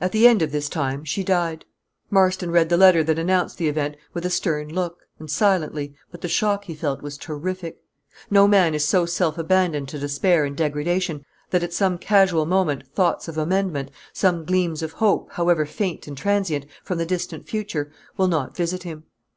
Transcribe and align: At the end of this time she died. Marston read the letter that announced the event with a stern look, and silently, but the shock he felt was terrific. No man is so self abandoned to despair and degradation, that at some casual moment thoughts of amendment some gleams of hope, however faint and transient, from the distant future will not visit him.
At 0.00 0.12
the 0.12 0.28
end 0.28 0.42
of 0.42 0.52
this 0.52 0.68
time 0.68 1.02
she 1.04 1.24
died. 1.24 1.64
Marston 2.08 2.52
read 2.52 2.68
the 2.68 2.76
letter 2.76 3.02
that 3.02 3.18
announced 3.18 3.58
the 3.58 3.66
event 3.66 3.96
with 4.14 4.24
a 4.24 4.30
stern 4.30 4.72
look, 4.72 4.98
and 5.18 5.28
silently, 5.28 5.92
but 6.12 6.20
the 6.20 6.28
shock 6.28 6.66
he 6.66 6.74
felt 6.76 7.02
was 7.02 7.18
terrific. 7.18 7.80
No 8.30 8.46
man 8.46 8.76
is 8.76 8.84
so 8.84 9.06
self 9.06 9.36
abandoned 9.38 9.88
to 9.88 9.98
despair 9.98 10.44
and 10.44 10.56
degradation, 10.56 11.24
that 11.50 11.64
at 11.64 11.72
some 11.72 11.98
casual 11.98 12.46
moment 12.46 12.86
thoughts 12.94 13.26
of 13.26 13.36
amendment 13.36 13.90
some 14.12 14.44
gleams 14.44 14.82
of 14.84 14.92
hope, 14.92 15.32
however 15.32 15.66
faint 15.66 16.06
and 16.06 16.16
transient, 16.16 16.66
from 16.84 16.98
the 16.98 17.04
distant 17.04 17.48
future 17.48 17.90
will 18.16 18.28
not 18.28 18.56
visit 18.56 18.84
him. 18.84 19.02